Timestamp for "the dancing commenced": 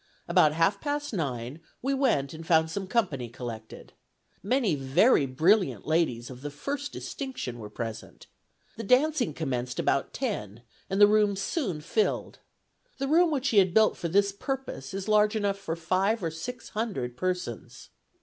8.77-9.77